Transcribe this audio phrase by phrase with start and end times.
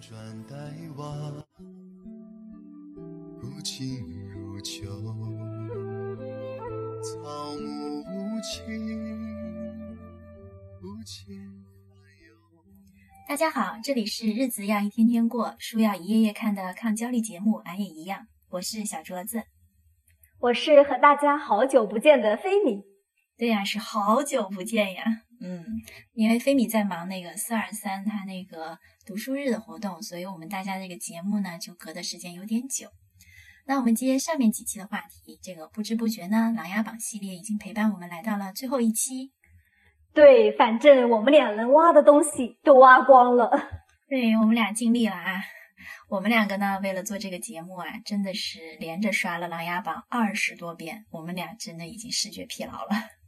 [0.00, 0.18] 转
[3.38, 4.86] 如秋。
[7.02, 8.64] 草木无情，
[10.80, 12.34] 不见烦忧。
[13.28, 18.26] 大家好，这里是日子要一天天过，书要一页页看的抗焦虑节目，俺也一样。
[18.48, 19.42] 我是小镯子，
[20.38, 22.84] 我是和大家好久不见的菲米。
[23.36, 25.04] 对呀，是好久不见呀。
[25.42, 25.64] 嗯，
[26.12, 32.88] 因为菲米在忙那个四二三他那个读书日的活动，所以我们大家这个节目呢就隔的时间有点久。
[33.66, 39.32] 那我们接上面几期的话题，这个不知不觉呢，琅琊榜系列已经陪伴我们来到了最后一期。
[40.12, 43.50] 对，反正我们俩能挖的东西都挖光了。
[44.08, 45.40] 对我们俩尽力了啊！
[46.08, 53.19] 我们两个呢，为了做这个节目啊，真的是连着刷了琅琊榜二十多遍，我们俩真的已经视觉疲劳了。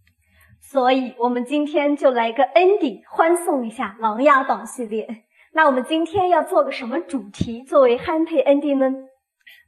[0.73, 5.07] 所以，我们今天就来个 ending，欢送一下《琅琊榜》系列。
[5.53, 8.91] 那我们今天要做个什么主题作为 happy ending 呢？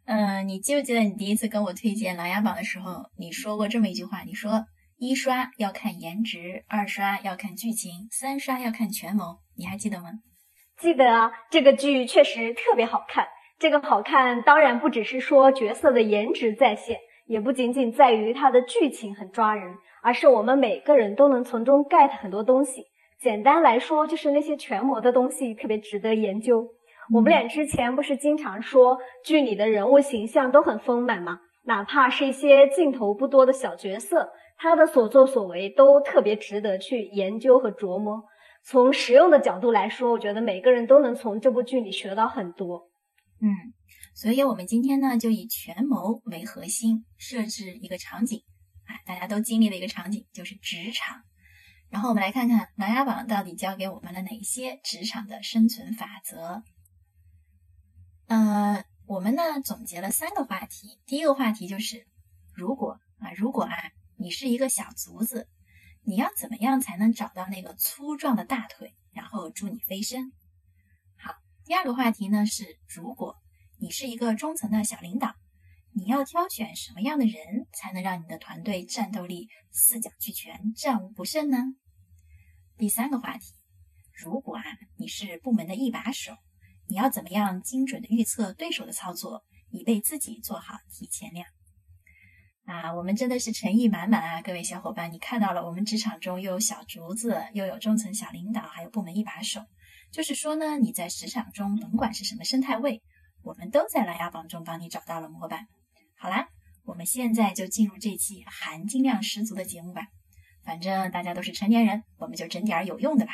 [0.07, 4.23] 嗯，你记不记得你第一次跟我推荐《琅琊榜》的时候，你说过这么一句话？
[4.23, 4.65] 你说
[4.97, 9.41] 一刷要看颜值，二刷要看剧情，三刷要看权谋。
[9.59, 10.09] 你还记得吗？
[10.79, 13.27] 记得啊，这个剧确实特别好看。
[13.59, 19.75] 这个好看当然不只是说角色的颜值在线，也不仅仅在于它的剧情很抓人。
[20.05, 22.85] 而是我们每个人都能从中 get 很多东西。
[23.19, 26.69] 简单来说，就是那些权谋的东西特别值得研究。
[27.11, 31.41] 我们俩之前不是经常说剧里的人物形象都很丰满吗？
[31.65, 38.23] 哪怕是一些镜头不多的小角色，他的所作所为都特别值得去研究和琢磨。
[38.63, 42.91] 从实用的角度来说，我觉得每个人都能从这部剧里学到很多。
[43.41, 43.49] 嗯，
[44.15, 48.43] 所以我们今天呢，就以权谋为核心，设置一个场景。
[49.05, 51.23] 大家都经历的一个场景就是职场，
[51.89, 56.63] 然后我们来看看《琅琊榜》到底教给我们了哪些职场的生存法则。
[58.27, 62.07] 呃，我们呢总结了三个话题，第一个话题就是
[62.55, 63.73] 如果啊，如果啊
[64.17, 65.49] 你是一个小卒子，
[66.03, 70.33] 你要怎么样才能找到那个粗壮的大腿，然后助你飞升？
[71.17, 71.35] 好，
[71.65, 73.37] 第二个话题呢是如果
[73.79, 75.35] 你是一个中层的小领导。
[75.97, 81.59] 你要挑选什么样的人才能让你的团队战斗力四角俱全、战无不胜呢？
[82.77, 83.53] 第三个话题，
[84.13, 84.63] 如果啊
[84.97, 86.33] 你是部门的一把手，
[86.89, 91.47] 你要怎么样精准的预测对手的操作，以备自己做好提前量？
[92.65, 94.43] 啊，我们真的是诚意满满啊！
[94.43, 99.61] 各位小伙伴，你看到了，我们职场中又有小竹子，又有中层小领导，还有部门一把手，
[100.11, 103.01] 就是说呢，你在职场中甭管是什么生态位，
[103.43, 105.69] 我们都在琅琊榜中帮你找到了模板。
[106.17, 106.49] 好啦，
[106.85, 110.03] 我们现在就进入这期含金量十足的节目吧。
[110.65, 113.33] 反正大家都是成年人，我们就整点有用的吧。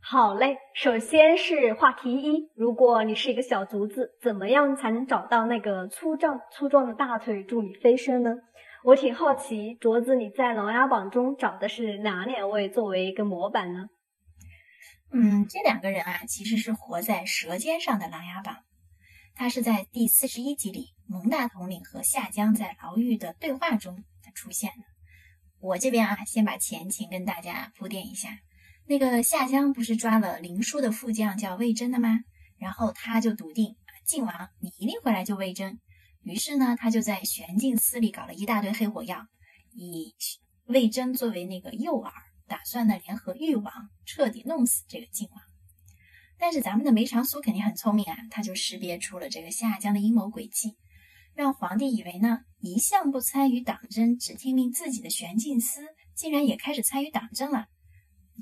[0.00, 8.30] 好嘞，首先是话题一：如果你是一个小卒子，怎么样才能找到那个粗壮粗壮的大腿助你飞升呢？
[8.84, 13.86] 我挺好奇，卓子你在琅琊榜中找的是哪两位作为一个模板呢？
[15.12, 18.56] 嗯，这两个人啊，其实是活在舌尖上的琅琊榜。
[19.34, 24.02] 他是在第四十一集里，蒙大统领和夏江在牢狱的对话中
[24.34, 24.84] 出现的。
[25.60, 28.38] 我这边啊，先把前情跟大家铺垫一下。
[28.86, 32.20] 那个夏江不是抓了林殊的副将叫魏征的吗？
[32.56, 35.78] 然后他就笃定靖王你一定会来救魏征，
[36.22, 39.26] 于是呢，他就在玄镜司里搞了一大堆黑火药，
[39.72, 40.14] 以
[40.64, 42.10] 魏征作为那个诱饵，
[42.48, 43.72] 打算呢联合誉王
[44.06, 45.42] 彻底弄死这个靖王。
[46.38, 50.76] 但是咱们的梅长苏肯定很聪明啊，他就识别出了这个夏江的阴谋诡计，
[51.34, 55.82] 让皇帝以为呢，一向不参与党争，只听命自己的玄镜司，
[56.14, 57.66] 竟然也开始参与党争了。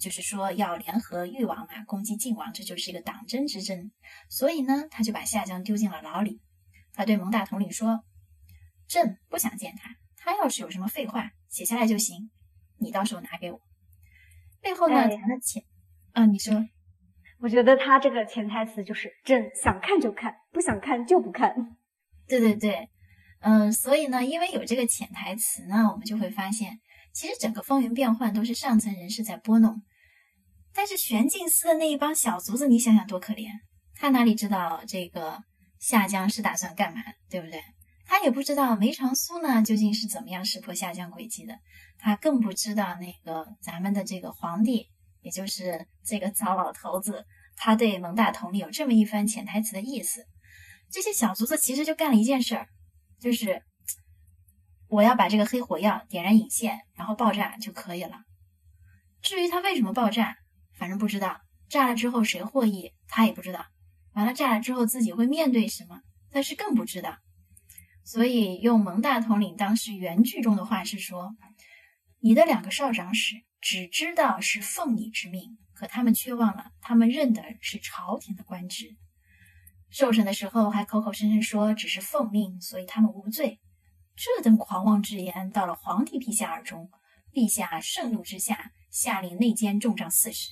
[0.00, 3.90] 就是说要联合誉王啊，攻击晋王，这就是一个党争之争。
[4.28, 6.40] 所以呢，他就把夏江丢进了牢里。
[6.92, 8.04] 他对蒙大统领说
[8.88, 12.30] ：“朕不想见他，他要是有什么废话，写下来就行，
[12.78, 13.60] 你到时候拿给我。”
[14.60, 15.64] 背后呢，藏的钱，
[16.12, 16.68] 啊，你说。
[17.38, 21.76] 我觉得他这个潜台词就是朕想看就看，不想看就不看。
[22.31, 22.88] 对对对，
[23.41, 26.79] 嗯，所以呢，因为有这个潜台词呢，我们就会发现，
[27.12, 29.82] 其实整个风云变幻都是上层人士在拨弄。
[30.73, 33.50] 但是玄镜司的那一帮小卒子，你想想多可怜，
[33.97, 35.43] 他哪里知道这个
[35.81, 37.61] 夏江是打算干嘛，对不对？
[38.06, 41.59] 他也不知道梅长苏呢究竟是怎么样识破夏江诡计的，
[41.99, 44.87] 他更不知道那个咱们的这个皇帝。
[45.23, 50.25] 也就是这个糟老头子，他对蒙大统领有这么一番潜台词的意思。
[50.90, 52.69] 这些小卒子其实就干了一件事儿，
[53.20, 53.62] 就是
[54.88, 58.22] 我要把这个黑火药点燃引线，然后爆炸就可以了。
[59.22, 60.37] 至于他为什么爆炸，
[60.75, 61.40] 反正不知道。
[61.69, 63.64] 炸了之后谁获益，他也不知道。
[64.14, 66.00] 完了炸了之后自己会面对什么，
[66.32, 67.16] 他是更不知道。
[68.04, 71.36] 所以用蒙大统领当时原句中的话是说
[72.19, 78.96] ：“你的两个少长史只知道是奉你之命，可他们却忘了，他们认的是朝廷的官职。
[79.90, 83.60] 受审的时候还口口声声说只是奉命，所以他们无罪。
[84.16, 86.90] 这等狂妄之言到了皇帝陛下耳中，
[87.32, 90.50] 陛下盛怒之下下令内监重杖四十，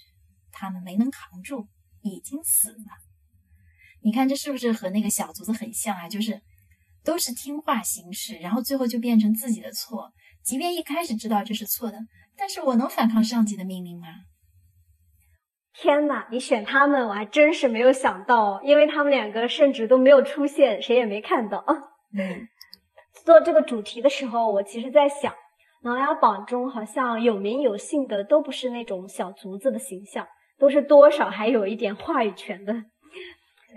[0.51, 1.69] 他们没能扛住，
[2.03, 2.85] 已经死了。
[4.01, 6.09] 你看这是不是和那个小卒子很像啊？
[6.09, 6.41] 就是
[7.05, 10.13] 都是听话行事，然后最后就变成自己的错。
[10.43, 11.99] 即便一开始知道这是错的，
[12.37, 14.09] 但是我能反抗上级的命令吗？
[15.81, 21.65] 天哪，你选他们，我还真是没有想到，因为他们两个甚至都没有出现，谁也没看到。
[22.13, 22.49] 嗯，
[23.25, 25.33] 做这个主题的时候，我其实在想，
[25.83, 30.27] 《琅琊榜》中好像有名有姓的都不是那种小卒子的形象，
[30.59, 32.75] 都是多少还有一点话语权的。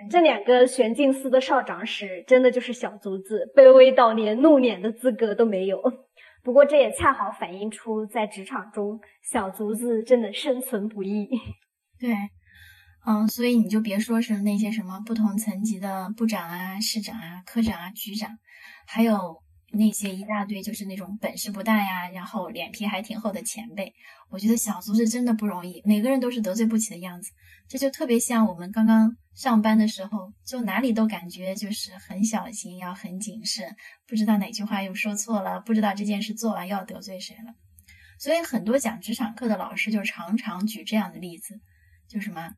[0.09, 5.79] 这两个玄镜司的少长史，真的就是小卒子，卑微到连露脸的资格都没有。
[6.43, 11.29] 不过这也恰好反映出，在职场中，小卒子真的生存不易。
[12.01, 12.17] 对，
[13.05, 18.39] 嗯，所以你就别说是那些什么不同层级的部长啊、市长啊、科长啊、局长，
[18.87, 23.93] 还有那些一大堆就是那种本事不大呀，然后脸皮还挺厚的前辈，
[24.31, 27.29] 我觉得小卒子真的不容易，每个人都是得罪不起的样子。
[27.67, 33.75] 这就特别像我们刚刚上班的时候，就哪里都感觉就是很小心，要很谨慎，
[34.07, 37.53] 不知道哪句话又说错了，不知道这件事做完要得罪谁了。
[38.17, 41.61] 所以很多讲职场课的老师就常常举这样的例子。
[42.11, 42.55] 就什么，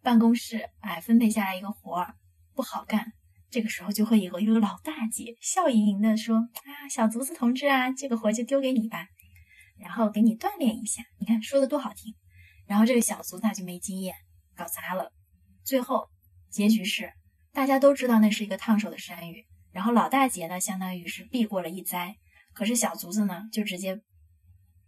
[0.00, 2.14] 办公室哎，分配下来一个活儿
[2.54, 3.12] 不好干，
[3.50, 9.08] 这个时候就会有一个老大姐笑盈盈的说：“啊，小卒子同志啊，这个活就丢给你吧，
[9.76, 11.02] 然后给你锻炼一下。
[11.18, 12.14] 你看说的多好听。
[12.64, 14.14] 然后这个小卒子就没经验，
[14.54, 15.12] 搞砸了。
[15.64, 16.08] 最后
[16.48, 17.12] 结局是
[17.52, 22.18] 大家都知道那是一个烫手的山芋，然后老大姐呢，相当于是避过了一灾，
[22.54, 24.00] 可是小卒子呢，就直接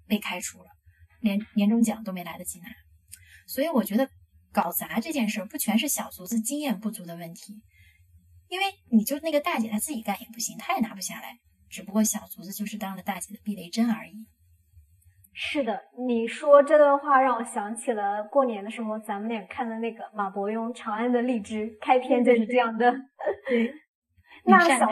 [0.06, 0.70] 被开除了，
[1.18, 2.68] 连年终奖都没来得及拿。”
[3.46, 4.08] 所以我觉得
[4.52, 7.60] 搞砸这件事不全是小卒子经验不足的问题，
[8.48, 11.38] 因为你就那个大姐她自己干也不行，她也拿不下来，
[11.68, 14.26] 只不过小卒子就是当了大姐的避雷针而已。
[15.36, 22.92] 是的，你说这段话让我想起了过年的时候咱们俩看的那个马伯庸《长安的荔枝》，开篇就是这样的。
[23.48, 23.74] 对，
[24.44, 24.88] 那小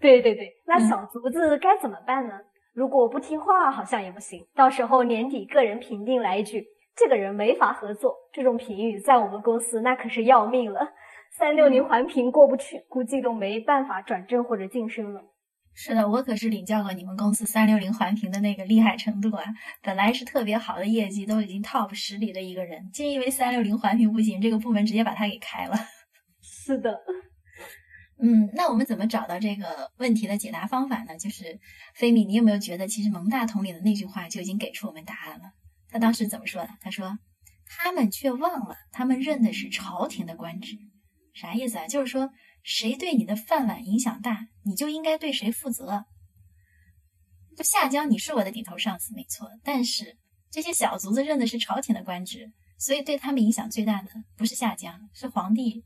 [0.00, 2.40] 对对对，那小卒子该怎么办呢？
[2.72, 6.64] 如果不听话，好像也不行，到时候年底个人评定来一句。
[6.96, 10.80] 这个人没法合作，这种评语在我们公司那可是要命了。
[11.36, 15.20] 三六零环评过不去，估计都没办法转正或者晋升了。
[15.74, 19.42] 是的，我可是领教过你们公司三六零环评的那个厉害程度啊！
[19.82, 25.74] 本来是特别好的业绩，都已经 top 十里的一个人，就因为三六零环评不行，这个部门直接把他给开了。
[26.40, 26.96] 是的，
[28.22, 31.18] 嗯，那我们怎么找到这个问题的解答方法呢？
[31.18, 31.58] 就是
[31.96, 35.50] 菲米，你有没有觉得，其实蒙大统领的那句话就已经给出我们答案了？
[35.94, 36.70] 他当时怎么说的？
[36.80, 37.20] 他说
[37.64, 40.76] ：“他们却忘了，他们认的是朝廷的官职，
[41.32, 41.86] 啥意思啊？
[41.86, 42.32] 就是说，
[42.64, 46.04] 谁对你的饭碗影响大，你就应该对谁负责。
[47.56, 49.48] 就夏江，你是我的顶头上司，没错。
[49.62, 50.18] 但是
[50.50, 55.84] 这些小卒子认的是朝廷的官职，所以对他们影响最大的不是夏江，是皇帝。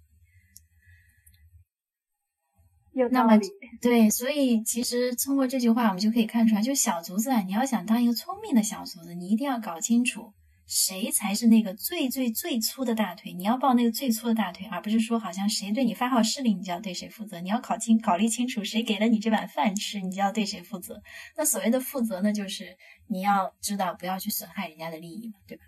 [2.99, 3.39] 有那么
[3.81, 10.33] 对，所以其实通过这句话，我们就可以看出来，就小卒子啊，你要想当一个聪明的小卒子，你一定要搞清楚
[10.67, 17.41] 谁才是那个最最最粗的大腿，你要抱那个最粗的大腿，而不是说好像谁对你发号施令，你就要对谁负责。
[17.41, 21.01] 你要考清、考虑清楚，谁给了你这碗饭吃，你就要对谁负责。
[21.37, 22.77] 那所谓的负责呢，就是
[23.07, 25.63] 你要知道不要去损害人家的利益嘛，对吧？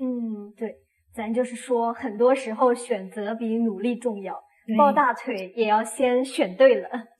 [0.00, 0.74] 嗯，对，
[1.14, 4.42] 咱就是说，很多时候选择比努力重要。
[4.78, 6.88] 抱大腿也要先选对了。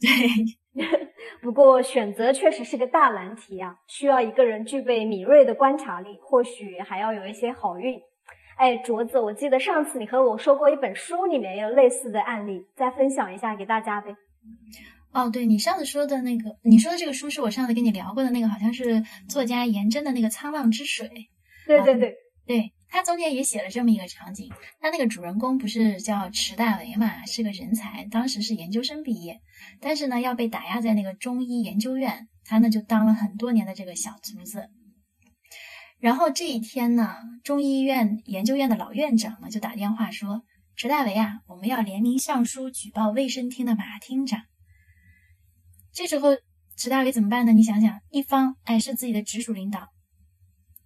[0.75, 0.85] 对，
[1.43, 8.01] 不过选择确实是个大难题啊，需要一个人具备敏锐的观察力，或许还要有一些好运。
[8.57, 14.15] 哎，镯子，我记得上次你和我说过一本书里面有类似的案例，再分享一下给大家呗。
[15.13, 21.09] 哦，对你上次说的那个，你说的这个书是我上次跟你聊过的那个，好像是作家颜真的那个《沧浪之水》。
[21.67, 22.73] 对对对对。
[22.93, 29.41] 他中间也写了这么一个场景，他那个主人公不是叫池大为嘛，是个人才，当时是研究生毕业，
[29.81, 34.69] 但是呢要被打压在那个中医研究院，他呢就当了很多年的这个小卒子。
[36.01, 40.43] 然后这一天呢，中医院研究院的老院长呢就打电话说
[40.77, 44.43] ：“池大为啊，我们要联名上书举报卫生厅的马厅长。”
[45.95, 46.37] 这时候
[46.77, 47.53] 池大为怎么办呢？
[47.53, 49.89] 你想想，一方哎是自己的直属领导。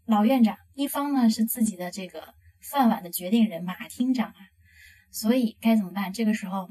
[0.05, 4.37] 老院长一方呢是自己的这个饭碗的决定人马厅长啊，
[5.11, 6.13] 所以该怎么办？
[6.13, 6.69] 这个时候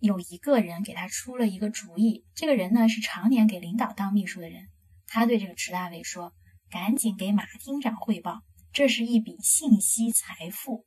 [0.00, 4.68] 有一个人给他出了一个主意，这个人呢是常年给领导当秘书的人，
[5.06, 6.34] 他对这个池大伟说
[6.68, 10.84] ：“赶紧给马厅长汇报，这是一笔信息财富。”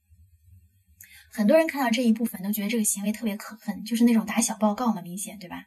[1.32, 5.64] 很多人看到这一部分都觉得这个行为特别可恨，就是那种打小报告嘛，明显对吧？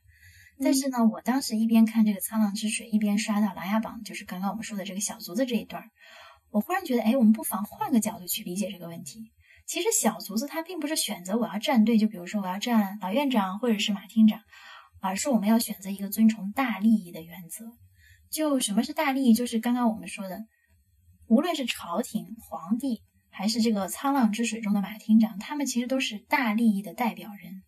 [0.60, 5.88] 但是呢，我当时一边看这个《沧浪之水》，一边刷到《琅琊榜》，就是刚刚我们说的这个小卒子这一段儿
[6.50, 9.32] 我忽然觉得，哎，我们不妨换个角度去理解这个问题。
[9.66, 14.40] 其实小卒子他并不是选择我要站队，就比如说我要站老院长或者是马厅长，
[15.00, 17.66] 而是我们要选择一个遵从大利益的原则。
[18.30, 19.34] 就什么是大利益？
[19.34, 20.46] 就是刚刚我们说的，
[21.26, 27.62] 无论是朝廷、皇帝，还是这个沧浪之水中的马厅长，他们其实都是大利益的代表人。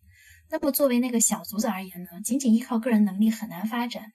[0.49, 4.11] 那么作为那个小卒子而言呢，仅仅依靠个人能力很难发展，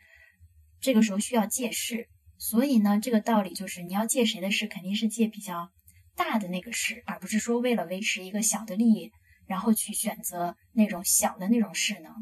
[0.81, 2.09] 这个时候需要借势。
[2.39, 5.71] 所以呢，这个道理就是你要借谁的势，肯定是借比较
[6.15, 9.11] 大的那个势，而不是说为了维持一个小的利益，
[9.47, 12.13] 然后去选择那种小的那种势能。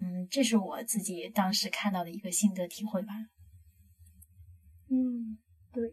[0.00, 3.12] 嗯，这是我自己当时看到的一个心得体会吧。
[4.90, 5.38] 嗯，
[5.72, 5.92] 对。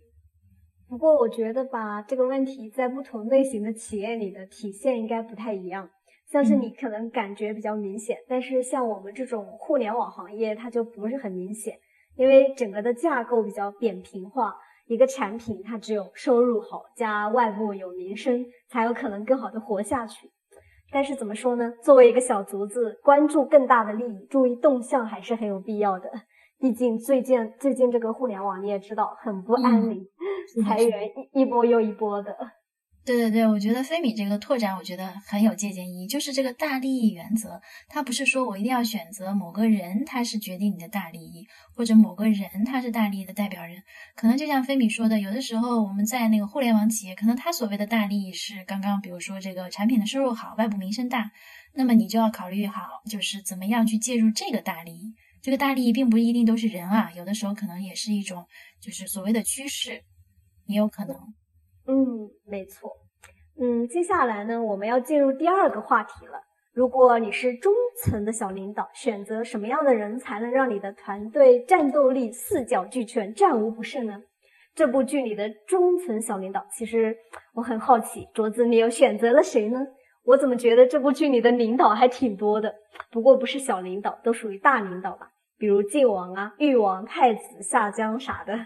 [0.90, 5.90] 不过我觉得吧，这个问题在不同类型的企业里的体现应该不太一样。
[6.30, 11.80] 像是你可能感觉比较明显，但是像我们这种互联网行业，它就不是很明显。
[12.16, 14.56] 因为整个的架构比较扁平化，
[14.88, 20.30] 一个产品它只有收入好加外部有民声，才有可能更好的活下去。
[20.92, 21.74] 但是怎么说呢？
[21.82, 26.12] 作为一个小卒子，关注更大的利益，注意动向还是很有必要的。
[26.60, 30.06] 毕竟最近最近这个互联网你也知道很不安宁，
[30.64, 32.38] 裁员一一波又一波的。
[33.06, 36.08] 对对对，我觉得飞米这个拓展，我觉得很有借鉴意义。
[36.08, 41.46] 就是这个大利益原则，它不是说我一定要选择某个人，他是决定你的大利益，
[41.76, 43.84] 或者某个人他是大利益的代表人。
[44.16, 51.30] 可能就像飞米说的，有的时候我们在那个互联网企业，可能他所谓的大利益是刚刚，比如说这个产品的收入好，外部名声大，
[51.74, 55.14] 那么你就要考虑好，就是怎么样去介入这个大利益。
[55.42, 58.48] 这个大利益并不一定都是人啊，有的时候可能也是一种，
[58.80, 60.06] 就是所谓的趋势，
[60.68, 61.18] 也有可能。
[61.88, 62.92] 嗯，没错。
[63.60, 66.42] 嗯，接下来呢，我们要进入第二个话题了。
[66.74, 67.72] 如果你是中
[68.02, 74.24] 层的小领导，选择什么样的人才能让你的团队战斗力四角俱全、战无不胜呢？
[74.74, 77.16] 这部剧里的中层小领导，其实
[77.54, 79.86] 我很好奇，卓子你又选择了谁呢？
[80.24, 82.74] 我怎么觉得这部剧里的领导还挺多的？
[83.12, 88.58] 不过不是小领导，都属于大领导吧，比如晋王啊、誉王、太子、夏江啥的。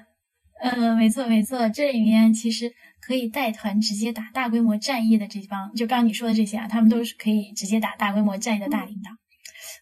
[0.59, 9.11] 嗯，没错没错，这里面其实可以带团直接打大规模战役的这帮，就刚刚你说的这些啊，他们都是可以直接打大规模战役的大领导。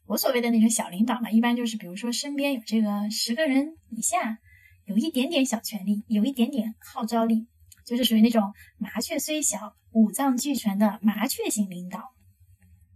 [0.06, 4.38] 我所谓的那种小领导嘛，一般就是比如说身边有这个十个人以下，
[4.86, 7.48] 有一点点小权力，有一点点号召力，
[7.86, 12.14] 就是属于那种麻雀虽小，五脏俱全的麻雀型领导。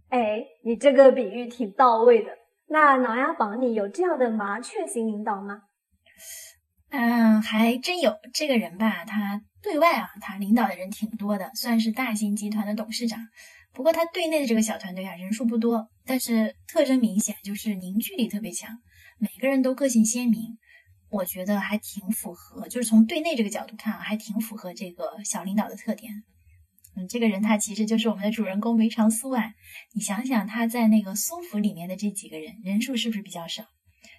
[0.08, 2.30] 哎，你这个比喻挺到位的。
[2.68, 5.62] 那琅琊榜里有这样的麻雀型领导吗？
[6.90, 9.04] 嗯，还真有这个人吧？
[9.04, 13.28] 他对外啊，他领导的人挺多的，算是大型集团的董事长。
[13.72, 18.76] 不过他对内的这个小团队啊，人数不多，但是特征明显，就是凝聚力特别强，
[19.18, 20.58] 每个人都个性鲜明。
[21.10, 26.24] 我觉得还挺符合，就是从对内这个角度看啊，还挺符合这个小领导的特点。
[26.96, 29.52] 嗯，这个人他其实就是我们的主人公梅长苏啊。
[29.92, 33.64] 你想想他在那个苏府里面的这几个人，人数是不是比较少？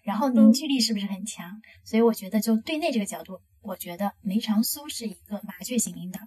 [0.04, 1.62] 然后凝聚力是不是很强？
[1.84, 6.20] 所以我觉得，就对内这个角度，我觉得梅长苏是一个麻雀型领导。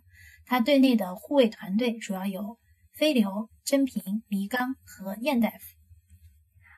[0.47, 2.59] 他对内的护卫团队主要有
[2.93, 5.57] 飞流、甄平、黎刚和燕大夫。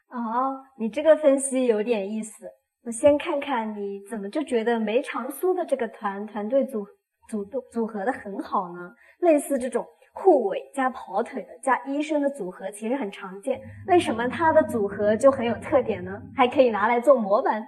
[0.08, 2.48] 哦，你这个分析有点意思。
[2.84, 6.86] 我先看看你怎么就觉得梅长苏的这个团团队组
[7.28, 8.94] 组组合的很好呢？
[9.18, 9.84] 类似这种。
[10.18, 16.10] 护尾加跑腿的加医生的组合其实很常见，为什么它的组合就很有特点呢？
[16.34, 17.62] 还可以拿来做模板。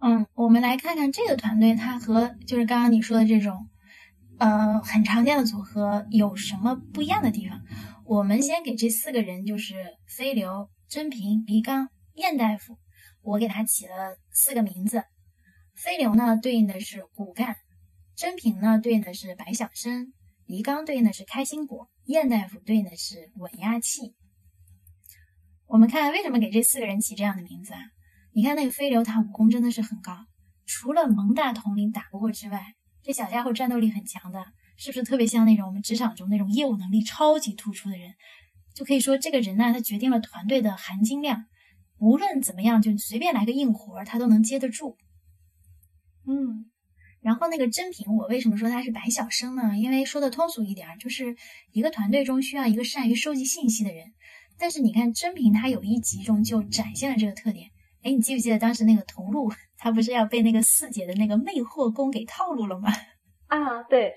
[0.00, 3.66] 嗯，我们来看看这个团队，它和就是刚刚你说的这种，
[4.38, 7.58] 呃，很常见的组合有什么不一样的地方？
[8.04, 9.74] 我们先给这四个人，就是
[10.06, 12.76] 飞流、甄平、黎刚、燕大夫，
[13.22, 15.02] 我给他起了四个名字。
[15.74, 17.54] 飞流呢，对应的是骨干；
[18.14, 20.12] 甄平呢，对应的是白小生。
[20.48, 24.14] 黎刚对应的是开心果，燕大夫对应的是稳压器。
[25.66, 27.80] 我们看为什么给这四个人起这样的名字啊？
[28.32, 30.24] 你看那个飞流，他武功真的是很高，
[30.64, 34.42] 除了蒙大统领打不过之外，这小家伙战斗力很强的，
[34.78, 38.14] 是不是特别像那种我们职场中那种业务能力超级突出的人？
[38.74, 41.44] 就可以说这个人呢，他决定了团队的含金量，
[41.98, 44.96] 无论怎么样，就随便来个硬活，他都能接得住。
[46.26, 46.70] 嗯。
[47.28, 49.76] 然后那个甄平，我为什么说他是白晓生呢？
[49.76, 51.36] 因为说的通俗一点，就是
[51.72, 54.14] 一个团队中需要一个善于收集信息的人。
[54.58, 57.68] 但是你看甄平，他有一集中就展现了这个特点。
[58.02, 62.90] 哎，你记不记得当时那个桐露，他不是要被那个四姐的那个魅惑功给套路了吗？
[63.48, 64.14] 啊，对。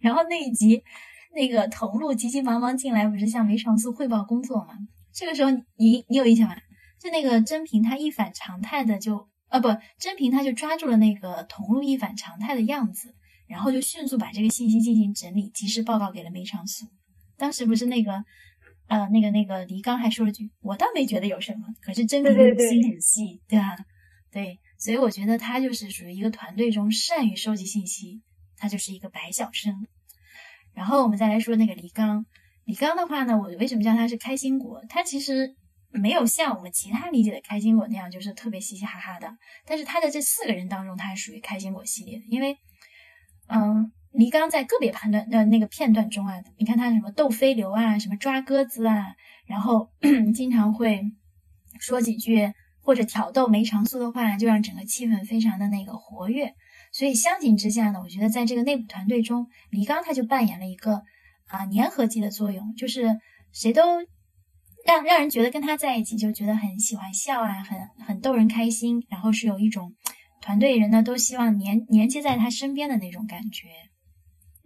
[0.00, 0.82] 然后那一集，
[1.34, 4.72] 那个桐露急急忙忙进来，不是向梅长苏汇报工作吗？
[5.12, 6.56] 这个时候，你你有印象吗？
[6.98, 9.28] 就那个甄平，他一反常态的就。
[9.48, 13.14] 啊不，甄平他就抓住了那个桐露一反常态的样子，
[13.46, 16.86] 然后就迅速把这个信息进行整理，及时报告给了梅长苏。
[17.36, 18.24] 当时不是那个，
[18.88, 23.76] 呃，那个那个黎刚还说了句：“我倒没觉得有什么。”可是甄平心很细，对吧？
[24.32, 28.22] 对，所以我觉得他就是属于一个团队中善于收集信息，
[28.56, 29.86] 他就是一个白晓生。
[30.72, 32.26] 然后我们再来说那个黎刚，
[32.64, 34.82] 黎刚的话呢，我为什么叫他是开心果？
[34.88, 35.54] 他其实。
[35.94, 39.32] 没有像我们其他理解的开心果那样，就是特别嘻嘻哈哈的。
[39.64, 42.58] 但是他的这四个人当中，他是属于开心果系列的，因为，
[43.46, 49.14] 嗯，黎刚在个别判断的那个片段中啊，你看他什么斗飞流啊，什么抓鸽子啊，
[49.46, 49.88] 然后
[50.34, 51.00] 经常会
[51.78, 56.52] 说几句或者挑逗梅长苏的话，就让整个气氛非常的那个活跃。
[56.90, 61.02] 所以相形之下呢，我觉得在这个内部团队中，黎刚他就扮演了一个
[61.46, 63.20] 啊粘合剂的作用，就是
[63.52, 63.82] 谁都。
[64.84, 69.94] 让让人觉得跟他在一起就觉得很喜欢笑啊，很很逗人开心，然后是有一种
[70.40, 73.68] 团队人呢都希望粘粘接在他身边的那种感觉。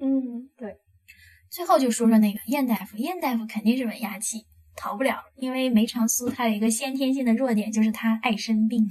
[0.00, 0.76] 嗯，对。
[1.50, 4.44] 最后就说说那个燕大夫，燕大夫肯定是稳压器，
[4.76, 8.86] 逃不了，因为梅长苏他有一个先天性的弱点，就是他爱生病。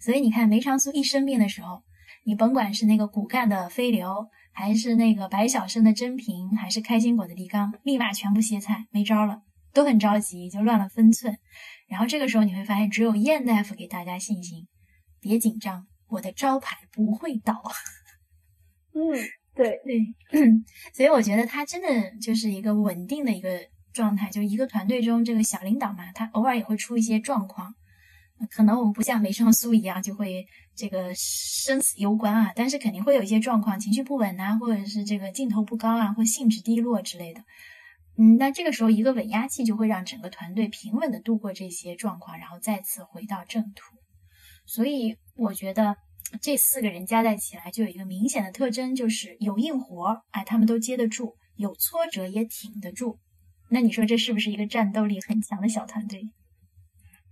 [0.00, 1.82] 所以你看梅长苏一生病的时候，
[2.24, 9.42] 你甭管是那个骨干的飞流，还是那个白晓生的甄平，还是开心果的李刚，立马全部歇菜，没招了。
[9.72, 11.38] 都很着急，就乱了分寸。
[11.88, 14.66] 然后这个时候你会发现，只有燕大夫给大家信心，
[15.20, 17.62] 别紧张，我的招牌不会倒。
[18.94, 19.00] 嗯，
[19.54, 20.40] 对对，
[20.94, 23.60] 所以我觉得他真的就是一个稳定的一个
[23.92, 27.74] 状态，就一个团队中这个小领导嘛，他偶尔也会出一些状况，
[28.50, 37.42] 可能我们不像梅长苏一样就会这个生死攸关啊，但是肯定会有一些状况，情绪不稳啊，或者是这个劲头不高啊，或兴致低落之类的。
[38.18, 43.96] 嗯，那这个时候一个稳压器就会让整个团队平稳的度过这些状况，然后再次回到正途。
[44.66, 45.96] 所以我觉得
[46.40, 53.18] 这四个人加在起来就有一个明显的特征，就是有硬活，哎，他们都接得住；有挫折也挺得住。
[53.70, 56.20] 那你说这是不是一个战斗力很强的小团队？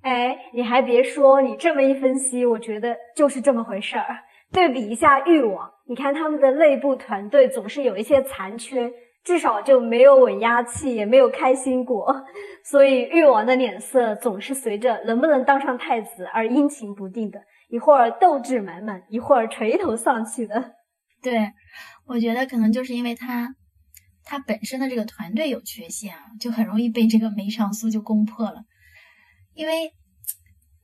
[0.01, 4.25] 哎，你还别说，你这么一分析，我觉得就是这么回事儿。
[4.51, 8.91] 对比一下欲望，你看他们的内部团队总是有一些残缺。
[9.23, 12.25] 至少就没有稳压器，也没有开心果，
[12.65, 20.73] 所以誉王的脸色总是随着能不能当上太子而阴晴不定的，一会儿斗志满满，一会儿垂头丧气的。
[21.23, 21.53] 对，
[22.07, 23.55] 我觉得可能就是因为他，
[24.25, 28.63] 他本身的这个团队有缺陷啊，就很容易被这个梅长苏就攻破了。
[29.53, 29.93] 因为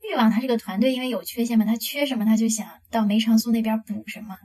[0.03, 4.37] 誉王他这个团队因为有缺陷嘛，他缺什么他就想到梅长苏那边补什么。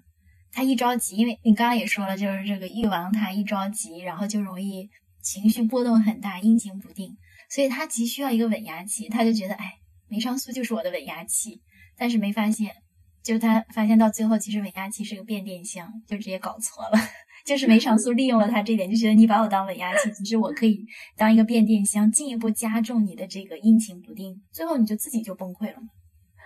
[0.53, 4.89] 他一着急，因为你刚刚也说了，就是这个誉王他一着急，然后就容易
[5.23, 7.17] 情绪波动很大，阴晴不定，
[7.49, 9.09] 所以他急需要一个稳压器。
[9.09, 9.73] 他就觉得，哎，
[10.09, 11.63] 梅长苏就是我的稳压器。
[11.97, 12.75] 但是没发现，
[13.23, 16.99] 就他发现到最后，其实稳压器是个变电箱，就直接搞错了。
[17.45, 20.85] 就是梅长苏利用了他这点，就觉得你把我当稳压器，其实我可以
[21.17, 25.89] 当一个变电箱，进一步加重你的这个阴晴不定，最后你就自己就崩溃了嘛。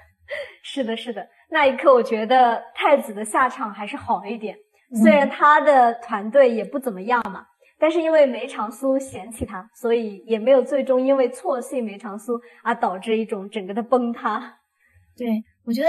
[0.64, 1.28] 是的，是的。
[1.48, 4.56] 那一刻，我觉得太子的下场还是好一点。
[5.02, 7.44] 虽然他的团队也不怎么样嘛，
[7.78, 14.58] 但是因为梅长苏嫌弃他，所以也没有最终因为错信梅长苏而导致一种整个的崩塌。
[15.16, 15.88] 对我觉得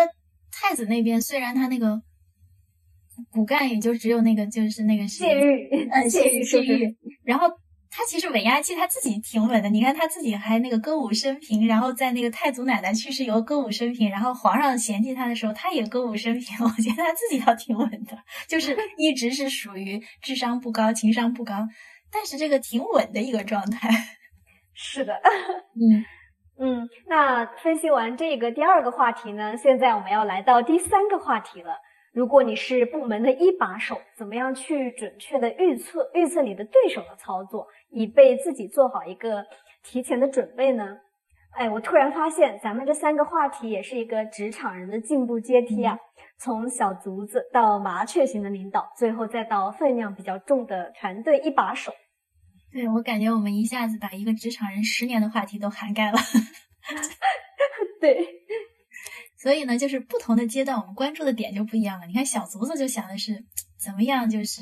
[0.51, 2.01] 太子那边虽然他那个
[3.31, 7.47] 骨干也就只有那个就是那个谢玉，呃， 谢玉，谢玉，然后。
[7.97, 16.63] 他其实稳压器他自己挺稳的，你看他自己还那个歌舞升平，然后在那个太祖奶奶去世以后歌舞升平，然后皇上嫌弃他的时候，他也歌舞升平。
[16.63, 18.15] 我觉得他自己倒挺稳的，
[18.47, 21.67] 就是一直是属于智商不高、情商不高，
[22.12, 23.89] 但是这个挺稳的一个状态。
[24.75, 25.15] 是的，
[25.73, 26.05] 嗯
[26.62, 26.88] 嗯。
[27.07, 31.71] 那分析完这个第二个话题呢，现在我们要来到第三个话题了。
[32.13, 37.67] 如果你是部门的一把手，怎么样去准确的预测预测你的对手的操作？
[37.89, 39.45] 以备自己做好一个
[39.84, 40.97] 提前的准备呢？
[41.52, 45.97] 哎，我突然发现咱们这三个话题也是一个职场人的进步阶梯啊，
[46.38, 51.91] 从小卒子到麻雀型的领导，最后再到分量比较重的团队一把手。
[52.71, 56.19] 对我感觉我们一下子把一个职场人十年的话题都涵盖了。
[58.00, 58.28] 对，
[59.39, 62.06] 所以呢，就是不同的阶段，我们关注的点就不一样了。
[62.06, 63.43] 你看小卒子就想的是
[63.80, 64.62] 怎么样，就是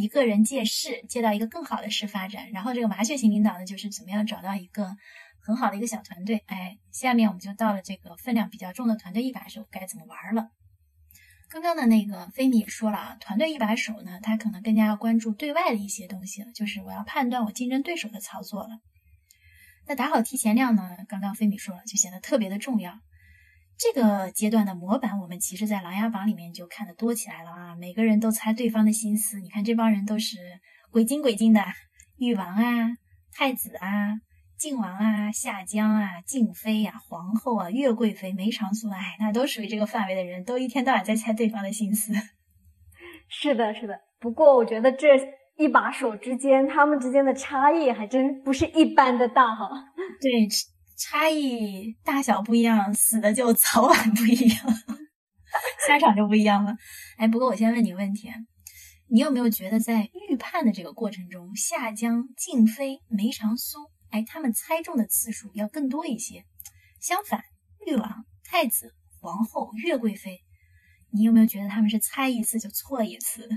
[0.00, 2.50] 一个人借势，借到一个更好的势发展。
[2.50, 4.96] 然后这个麻雀型领导呢，就是怎么样找到一个
[5.38, 6.42] 很好的一个小团队。
[6.46, 10.50] 哎，下面我们就到了这个分量比较重的团队一把手该怎么玩了。
[11.50, 18.78] 刚刚的那个菲米也说了啊，团队一把手呢，他可能更加要关注对外的一些东西了，就是我要判断我竞争对手的操作了。
[19.86, 23.00] 那打好提前量呢，刚刚菲米说了，就显得特别的重要。
[23.80, 27.74] 这个阶段的模板，我们其实，在《琅琊榜》里面就看得多起来了啊！
[27.76, 29.40] 每个人都猜对方的心思。
[29.40, 30.36] 你看这帮人都是
[30.90, 31.64] 鬼精鬼精的，
[32.18, 32.90] 誉王啊、
[33.32, 34.20] 太子啊、
[34.58, 42.12] 靖王啊、夏江啊、静妃呀、皇后啊、岳贵妃、梅长苏，哎，那都属于这个范围的人，都一天到晚在猜对方的心思。
[43.28, 43.98] 是的，是的。
[44.18, 45.08] 不过我觉得这
[45.56, 49.70] 一把手之间，他们之间的差异还真不是一般的大哈。
[50.20, 50.46] 对。
[51.00, 54.66] 差异大小不一样，死的就早晚不一样，
[55.88, 56.76] 下场就不一样了。
[57.16, 58.28] 哎，不过我先问你个问题，
[59.08, 63.78] 你有没有觉得在预判的这个过程中，夏江、静妃、梅长苏，
[64.10, 66.44] 哎，他们猜中的次数要更多一些？
[67.00, 67.42] 相反，
[67.86, 70.42] 誉王、太子、皇后、岳贵妃，
[71.12, 73.48] 你有没有觉得他们是猜一次就错一次？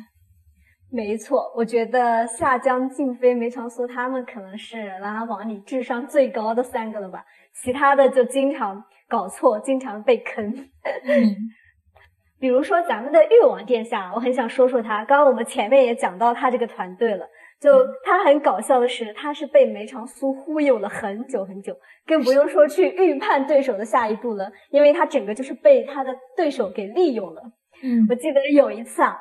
[0.95, 10.45] 没错，我觉得夏江、静飞、梅长苏他们可能是琅琊榜里智商最高的三个了吧，其他的就经常搞错，经常被坑。
[10.51, 11.36] 嗯，
[12.39, 15.03] 比如说咱们的誉王殿下，我很想说说他。
[15.06, 17.27] 刚刚我们前面也讲到他这个团队了，
[17.60, 17.71] 就
[18.06, 21.75] 他很搞笑的是，他是被梅长苏忽悠了很久很久，
[22.06, 27.41] 更不用说去预判对手的下一步了，因为他整个就是被他的对手给利用了。
[27.82, 29.17] 嗯，我记得有一次啊。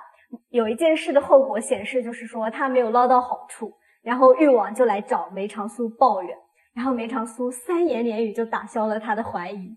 [0.51, 6.37] 有一件事的后果显示，就是说他没有捞到好处，然后誉王就来找梅长苏抱怨，
[6.75, 9.77] 然后梅长苏三言两语就打消了他的怀疑，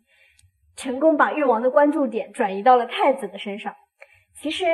[0.75, 3.73] 成功把誉王的关注点转移到了太子的身上。
[4.41, 4.65] 其实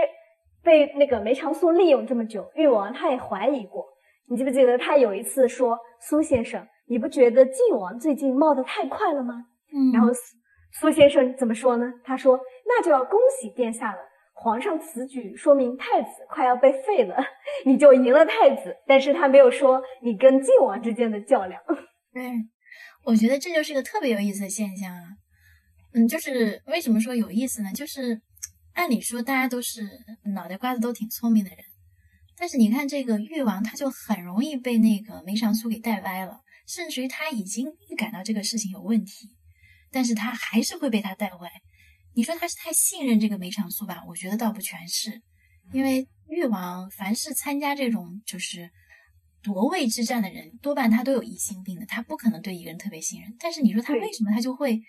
[0.64, 3.86] 被那个梅长苏利用这么久，誉王他也怀疑过。
[4.28, 10.10] 你记不记得他有一次说：“苏先生，你不觉得晋王最近冒得太快了吗？”嗯，然后
[10.80, 11.92] 苏先生怎么说呢？
[12.04, 13.98] 他说：“那就要恭喜殿下了。”
[14.44, 17.16] 皇上此举说明太子快要被废了，
[17.64, 21.62] 你就赢了太子，但是他没有说你跟晋王之间的较量。
[22.12, 22.24] 对，
[23.06, 25.04] 我觉得这就是个特别有意思的现象啊。
[25.94, 27.72] 嗯，就是为什么说有意思呢？
[27.72, 28.20] 就是
[28.74, 29.84] 按理说大家都是
[30.34, 31.60] 脑袋瓜子都挺聪明的人，
[32.36, 39.30] 但是你看这个誉王，他就很容易被那个梅长苏给带歪了，甚至于他已经预感到这个事情有问题，
[39.92, 41.52] 但是他还是会被他带歪。
[42.14, 44.04] 你说他是太信任这个梅长苏吧？
[44.08, 45.22] 我觉得倒不全是，
[45.72, 48.70] 因为誉王凡是参加这种就是
[49.42, 53.34] 夺位之战的人，多半他都有疑心病的，他不可能对一个人特别信任。
[53.40, 54.82] 但是你说他为什么他就会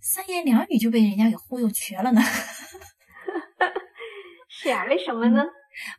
[0.00, 2.22] 三言两语就被人家给忽悠瘸了呢？
[4.48, 5.44] 是啊，为什么呢？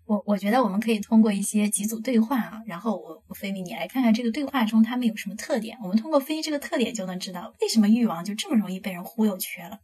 [0.06, 9.80] 我我觉得我们可以通过一些几组对话啊，然后我我飞米你来看看这个对话中他们有什么特点，我们通过分析这个特点就能知道为什么誉王就这么容易被人忽悠瘸了。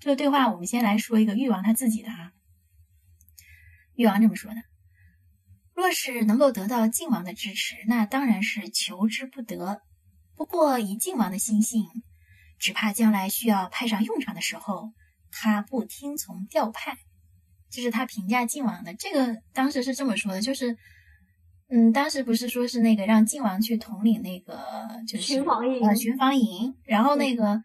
[0.00, 2.32] 这个对话，我们先来说一个誉王他自己的啊。
[3.96, 4.56] 誉王这么说的
[5.76, 9.82] ：“若是能够得到晋王的支持，那当然是求之不得。
[10.34, 11.84] 不过以晋王的心性，
[12.58, 14.94] 只怕将来需要派上用场的时候，
[15.30, 16.96] 他不听从调派。”
[17.68, 18.94] 这是他评价晋王的。
[18.94, 20.78] 这个当时是这么说的，就是，
[21.68, 24.64] 嗯，当时不是说是那个让晋王去统领那个
[25.06, 27.62] 就是巡防营啊，巡防营，然后那个。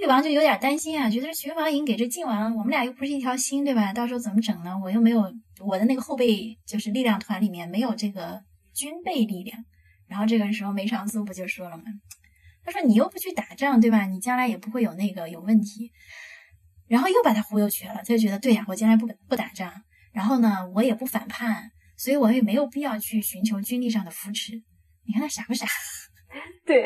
[0.00, 3.92] 誉王就有点担心啊，觉得巡防营给这晋王，我们俩又不是一条心，对吧？
[3.92, 4.78] 到时候怎么整呢？
[4.82, 8.40] 我又没有我的那个后备，就是力量团里面没有这个
[8.74, 9.64] 军备力量。
[10.06, 11.84] 然后这个时候梅长苏不就说了吗？
[12.64, 14.04] 他说：“你又不去打仗，对吧？
[14.06, 15.90] 你将来也不会有那个有问题。”
[16.86, 19.72] 然后又把他忽悠瘸了，他就觉得对呀，我将来不不打仗，
[20.12, 24.52] 然后呢，我也不反叛，所以我也没有必要去寻求军力上的扶持。
[25.06, 25.66] 你看他傻不傻？
[26.64, 26.84] 对。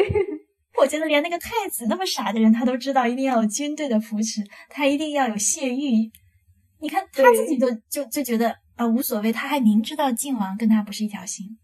[0.80, 6.10] 我觉得连那个太子那么傻的人，他都知道一定要有军队的扶持，他一定要有谢玉。
[6.80, 11.58] 你看他自己都就就觉得啊无所谓，他还明知道靖王跟他不是一条心。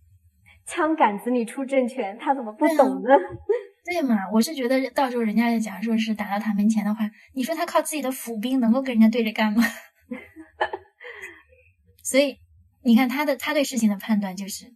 [0.67, 3.09] 枪杆子里出政权，他怎么不懂呢？
[3.91, 4.17] 对嘛？
[4.33, 9.65] 我是觉得到时候人家假如说是打到他门前的话，你说他靠自己的府兵能够跟人家对着干吗？
[12.05, 12.37] 所以
[12.83, 14.67] 你看他的他对事情的判断就是。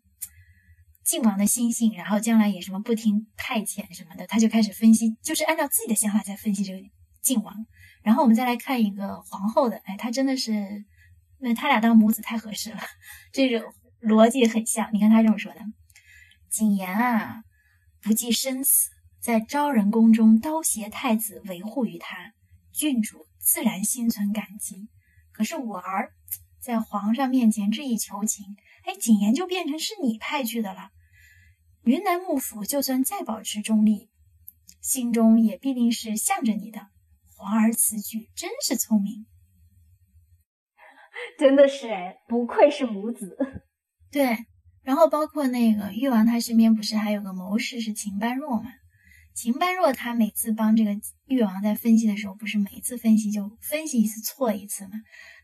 [1.05, 6.79] 晋王的心性，然后将来也什么不听派遣什么的，他就开始分析，就是按照自己的想法在分析这个
[7.21, 7.67] 晋王。
[8.03, 10.85] 然后我们再来看一个皇后的，哎，她真的是，
[11.39, 12.81] 那他俩当母子太合适了，
[13.33, 14.91] 这种逻辑很像。
[14.93, 15.61] 你看他这么说的：
[16.49, 17.43] 谨言啊，
[18.01, 22.33] 不计生死，在昭仁宫中刀挟太子，维护于他，
[22.73, 24.89] 郡主自然心存感激。
[25.33, 26.13] 可是我儿
[26.61, 30.91] 在皇上面前这一求情，哎，谨言就变成是你派去的了。
[31.85, 34.11] 云南幕府就算再保持中立，
[34.81, 36.89] 心中也必定是向着你的。
[37.37, 39.27] 皇儿此举真是聪明，
[41.39, 43.37] 真的是哎，不愧是母子。
[44.13, 44.37] 对，
[44.83, 48.71] 然后包括那个誉王，他身边不是还有个谋士是秦般若吗？
[49.35, 50.93] 秦般若他每次帮这个
[51.25, 54.93] 誉王在分析的时候，不是每次分析就分析一次错一次吗？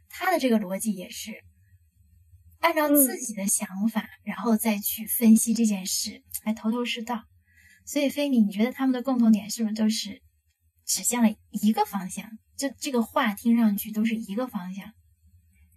[0.09, 1.33] 他的这个逻辑也是
[2.61, 7.25] 按照自己的想法，然后再去分析这件事，来头头是道。
[7.85, 10.21] 所以，菲米，你觉得他们的共同点是不是都是
[10.85, 12.27] 指向了一个方向？
[12.57, 14.93] 就这个话听上去都是一个方向。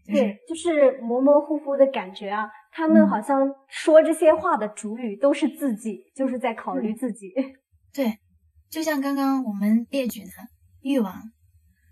[0.06, 2.50] 对，就是模模糊糊的感觉啊。
[2.74, 7.32] 他们好像说这些话的主语都是自己，就是在考虑自己。
[7.94, 8.18] 对，
[8.70, 10.32] 就像刚刚我们列举的
[10.82, 11.32] 誉王，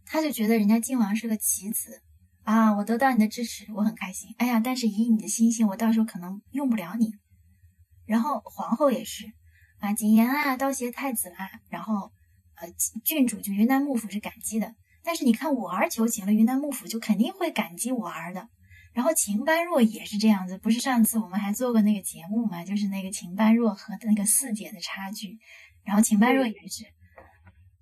[0.06, 2.02] 他就觉得人家靖王是个棋子
[2.50, 4.34] 啊，我得到你的支持，我很开心。
[4.40, 7.14] 哎呀，但是以你的心性，我到时候可能用不了你。
[8.08, 9.32] 然后皇后也是
[9.78, 11.48] 啊，谨言啊，道谢太子啦。
[11.70, 12.12] 然后
[12.56, 12.68] 呃，
[13.06, 18.50] 郡主就云南幕府是感激的，但是你看我儿求情了，云南幕府就肯定会感激我儿的。
[18.94, 25.38] 然后秦般若也是这样子，不是上次我们还做过那个节目嘛，就是那个秦般若和那个四姐的差距。
[25.84, 26.84] 然后秦般若也是，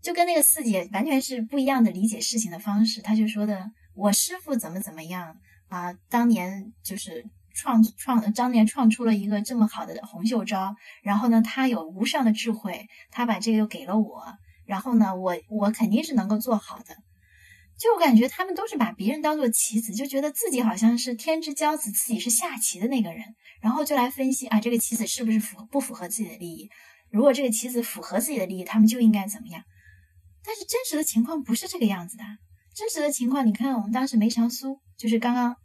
[0.01, 3.01] 就跟那个四姐完全是不一样的理解事情的方式。
[3.01, 5.35] 他就说的，我师傅怎么怎么样
[5.69, 14.23] 啊，当年就是创创当年创出了一个这么好的洪秀招，然后呢，他有无上的智慧，他把这个又给了我，
[14.65, 16.95] 然后呢，我我肯定是能够做好的。
[17.79, 26.69] 就感觉他们都是把别人当做棋子，就觉得自己好像是天之骄子，自己是下棋的那个人，然后就来分析啊，这个棋子是不是符不符合自己的利益。
[27.09, 29.63] 如果这个棋子符合自己的利益，他们就应该怎么样？
[30.43, 32.23] 但是真实的情况不是这个样子的。
[32.77, 35.55] 真实的情况，你看我们当时梅长苏，就是刚刚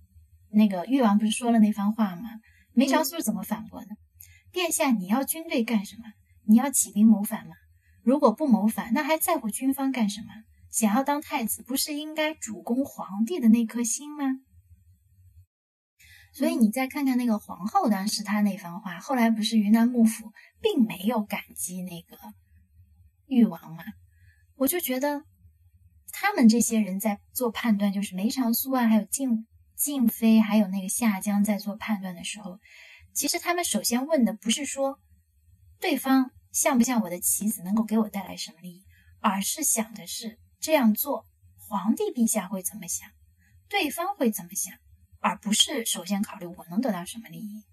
[0.48, 2.40] 那个誉王不是说了那番话吗？
[2.72, 3.88] 梅长苏是怎么反驳的？
[4.50, 6.04] 殿下，你要军队干什么？
[6.46, 7.52] 你要起兵谋反吗？
[8.02, 10.28] 如果不谋反，那还在乎军方干什么？
[10.70, 14.24] 想要当太子，不是应该主攻皇帝的那颗心吗？
[16.32, 22.16] 所以你再看看那个皇后当时她那番话，后来不是云南幕府并没有感激那个
[23.26, 23.84] 誉王吗？
[24.56, 25.24] 我就觉得
[26.12, 32.60] 他们这些人在做判断，就是梅长苏啊，还有静静妃，还有那个夏江在做判断的时候，
[33.12, 35.00] 其实他们首先问的不是说
[35.80, 38.84] 对方像不像我的棋子，能够给我带来什么利益，
[39.20, 43.08] 而是想的是这样做皇帝陛下会怎么想，
[43.68, 44.72] 对方会怎么想。
[45.24, 47.64] 而不是首先考虑我能得到什么利益，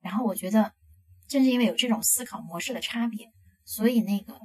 [0.00, 0.72] 然后我觉得
[1.28, 3.30] 正是因为有这种思考模式的差别，
[3.66, 4.40] 所以那个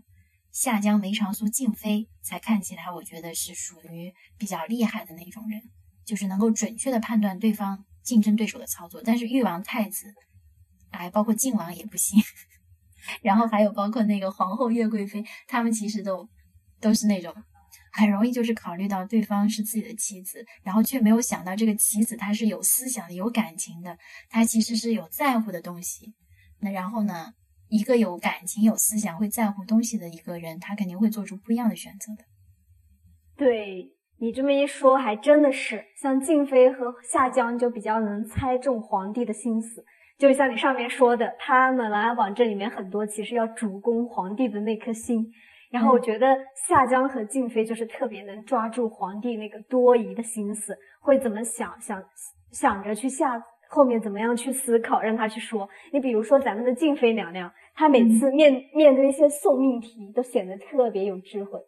[0.58, 5.62] 夏江、梅长苏、静妃才看起来，我觉得是属于比较厉害的那种人，
[6.04, 9.00] 就是能够准确的判断对方竞争对手的操作。
[9.06, 10.12] 但是誉王太子，
[10.90, 12.20] 哎，包括靖王也不行，
[13.22, 16.28] 然后还有包括那个皇后岳贵妃，他们其实都
[16.82, 17.32] 都是那种。
[17.94, 23.96] 很容易就是考虑到对方是自己的妻子，然后却没有想到这个妻子她是有思想的、有感情的，
[24.28, 26.16] 她其实是有在乎的东西。
[26.60, 27.34] 那然后呢，
[27.70, 32.24] 一个有感情、有思想、会在乎东西的一个人，他肯定会做出不一样的选择的。
[33.36, 39.86] 对你这么一说，还真的是像静妃和夏江就比较能猜中皇帝的心思，
[40.18, 45.32] 就像你上面说的，他们《琅琊榜》这里面很多其实要主攻皇帝的那颗心。
[45.70, 46.26] 然后我觉得
[46.68, 52.02] 夏江和静妃就是特别能抓住皇帝那个多疑的心思，会怎么想想
[52.52, 53.38] 想着去下
[53.70, 55.70] 后面怎么样去思考，让他去说。
[55.92, 61.60] 你比如说咱们的静妃娘娘，她每次面面对一些送命题，都显得特别有智慧。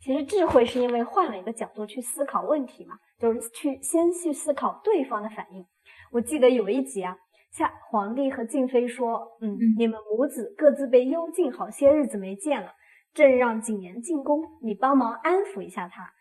[0.00, 5.64] 其实智慧是因为换了一个角度去思考问题嘛，就是去先去思考对方的反应。
[6.12, 7.16] 我记得有一集啊，
[7.50, 12.72] 夏皇帝和静妃说：“嗯，你们母子各自被幽禁好些日子没见了。”
[13.14, 16.12] 朕让景琰进宫，你帮忙安抚一下他。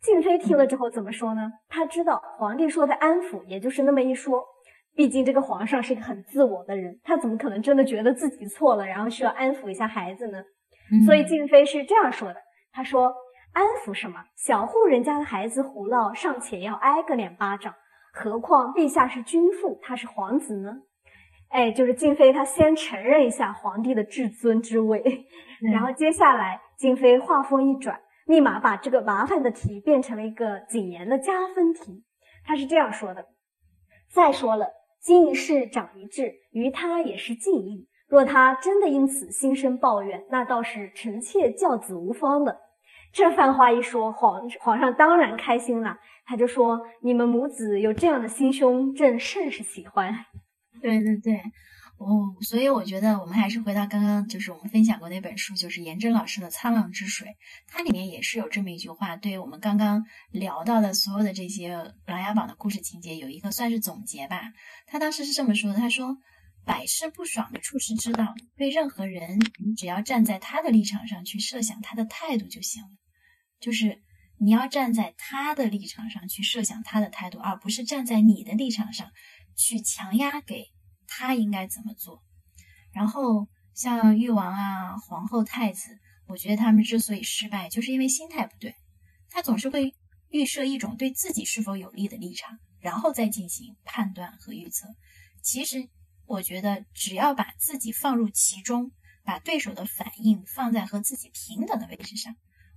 [0.00, 1.52] 静妃听了之后怎么说呢？
[1.68, 4.42] 她知道皇帝说的安抚也就是那么一说，
[4.94, 10.42] 毕竟这个皇上是一个很自我的人，他怎么可能真的觉得自己错了，然后需要安抚一下孩子呢？
[11.06, 12.36] 所以静妃是这样说的
[12.72, 13.14] ：“她说
[13.52, 14.22] 安抚什么？
[14.36, 17.74] 小户人家的孩子胡闹，尚且要挨个两巴掌，
[18.12, 20.76] 何况陛下是君父，他是皇子呢？”
[21.48, 25.26] 哎，就是静妃，她先承认一下皇帝的至尊之位，
[25.72, 32.04] 然后接下来静妃话锋一转，立马把这个麻烦的题变成了一个谨言的加分题。
[32.44, 33.26] 她是这样说的：
[34.10, 34.66] 再说了，
[35.02, 37.88] 经一事长一智，于他也是敬意。
[38.06, 42.56] 若他真的因此心生抱怨，那倒是臣妾教子无方了。
[43.12, 50.14] 这番话一说，皇皇上当然开心了，他就说：“你们母子有这样的心胸，朕甚是喜欢。”
[50.80, 51.40] 对对对，
[52.04, 57.28] 哦，所以我觉得我们还是回到刚刚，就是我们分享过那本书，就是颜真老师的《沧浪之水》，
[57.68, 64.52] 它里面也是有这么一句话，对我们刚刚聊到的所有的这些《琅琊榜》的故事情节有一个算是总结吧。
[64.86, 66.16] 他当时是这么说的：“他说，
[66.64, 72.88] 百试不爽的处世之道，对任何人，你只要站在他的立场上去设想他的态度就行了，
[73.60, 74.02] 就是
[74.38, 79.08] 你要站在他的立场上去设想他的态度，而不是站在你的立场上。”
[79.54, 80.64] 去强压给
[81.14, 82.22] 他应该怎么做，
[82.90, 88.74] 然后像誉王啊、皇后、太子，我觉得他们之所以失败，就是因为心态不对。
[89.28, 89.94] 他总是会
[90.30, 94.88] 预设一种对自己是否有利的立场，然后再进行判断和预测。
[95.42, 95.86] 其实，
[96.24, 98.90] 我觉得只要把自己放入其中，
[99.22, 102.34] 把对手的反应放在和自己平等的位置上，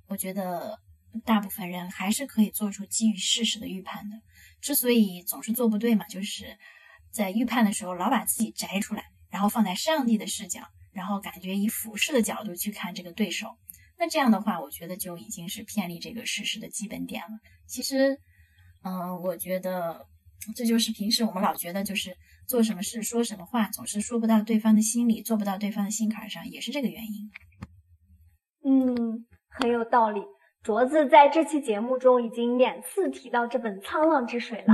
[0.07, 0.79] 我觉得
[1.23, 4.17] 大部分人还是可以做出基于事实的预判的。
[4.61, 6.57] 之所以总是做不对嘛，就是
[7.15, 10.59] 在预判的时候老把自己摘出来，然后放在上帝的视角，
[10.91, 13.55] 然后感觉以俯视的角度去看这个对手。
[13.97, 17.39] 那这样的话，我觉得就已经是偏离这个事实的基本点了。
[17.65, 18.19] 其实，
[18.83, 20.05] 嗯，我觉得
[20.53, 27.31] 这就是平时我们老觉得就是做什么事、说什么话，总是说不到对方的心里，做不到对方的心坎上，也是这个原因。
[28.65, 30.19] 嗯，很有道理。
[30.65, 34.73] 镯子在这期节目中已经两次提到这本《沧浪之水》了，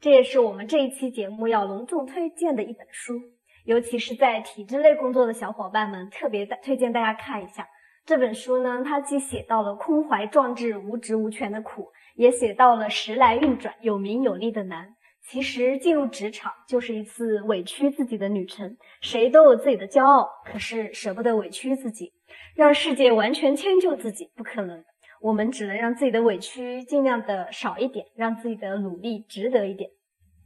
[0.00, 3.20] 这也是我们这一期节目要隆重推荐的一本书，
[3.66, 7.68] 尤其是在体制内工作的小伙伴们，特别推荐大家看一下
[8.06, 8.82] 这本书呢。
[8.82, 14.94] 它既写到了空怀壮志、无职无权的苦，也写到了时来运转、有名有利的难。
[15.28, 22.14] 其实进入职场就是一次委屈自己的旅程，谁都有自己的骄傲，可是舍不得委屈自己，
[22.54, 24.82] 让世界完全迁就自己，不可能。
[25.26, 29.90] 我们只能让自己的委屈尽量的少一点，让自己的努力值得一点。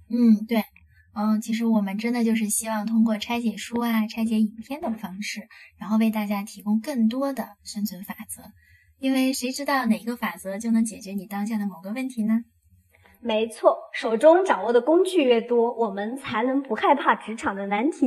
[0.09, 0.65] 嗯，对，
[1.15, 5.43] 嗯，其实我们真的就是希望通过拆解书啊、拆解影片等方式，
[5.79, 8.43] 然后为大家提供更多的生存法则。
[8.99, 12.41] 因为谁知道哪个法则就能解决你当下的某个问题呢？
[13.21, 18.07] 没错，手中掌握的工具越多，我们才能不害怕职场的难题。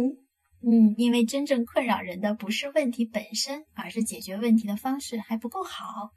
[0.65, 6.09] 嗯，因为真正困扰人的不是问题本身，而是解决问题的方式还不够好。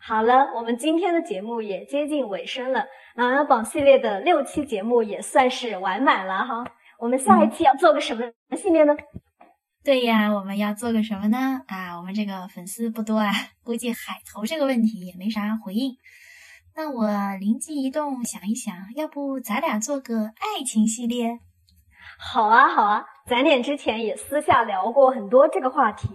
[0.00, 2.80] 好了，我们今天的节目也接近尾声了，
[3.14, 6.64] 《琅琊榜》系列的六期节目也算是完满了哈。
[6.98, 8.94] 我们下一期要做个什么系列呢？
[9.84, 11.62] 对呀，我们要做个什么呢？
[11.66, 13.30] 啊，我们这个粉丝不多啊，
[13.64, 15.96] 估计海投这个问题也没啥回应。
[16.74, 17.08] 那我
[17.38, 21.40] 灵机一动，想一想，要不咱俩做个爱情系列？
[22.18, 26.08] 好啊，好啊，咱俩之前也私下聊过很多这个话题。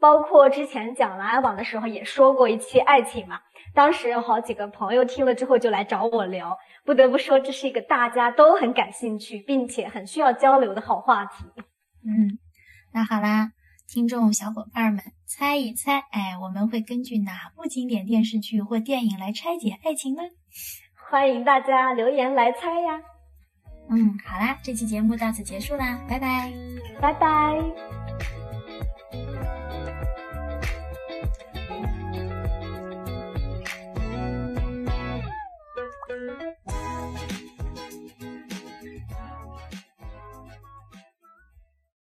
[0.00, 3.40] 包括之前讲《琅琊榜》的时候也说过一期爱情嘛，
[3.74, 11.44] 当时有好几个朋友听了之后就来找我聊，不得不说这是一个大家都很感兴趣并且很需要交流的好话题。
[12.04, 12.38] 嗯，
[12.92, 13.50] 那好啦，
[13.88, 20.22] 听众小伙伴们猜一猜，哎，我们会根据哪部经典电视剧或电影来拆解爱情呢？
[21.10, 23.00] 欢迎大家留言来猜呀。
[23.90, 26.52] 嗯，好啦，这期节目到此结束啦，拜拜，
[27.00, 27.97] 拜拜。